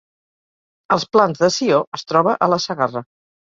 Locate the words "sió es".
1.57-2.07